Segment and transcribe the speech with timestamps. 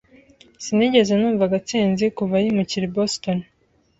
[0.63, 3.37] Sinigeze numva Gatsinzi kuva yimukira i Boston.